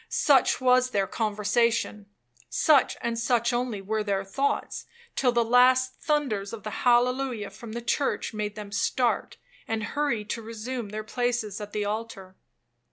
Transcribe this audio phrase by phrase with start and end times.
[0.09, 6.63] Such was their conversation,—such and such only were their thoughts, till the last thunders of
[6.63, 9.37] the allelujah from the church made them start,
[9.67, 12.35] and hurry to resume their places at the altar.